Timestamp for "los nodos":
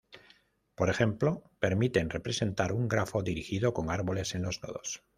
4.41-5.03